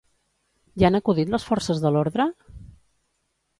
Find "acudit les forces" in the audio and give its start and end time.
0.99-1.83